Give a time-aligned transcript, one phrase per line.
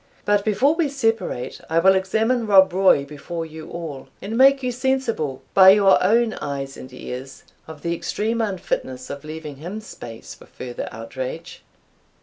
[0.25, 4.71] But before we separate, I will examine Rob Roy before you all, and make you
[4.71, 10.33] sensible, by your own eyes and ears, of the extreme unfitness of leaving him space
[10.33, 11.61] for farther outrage."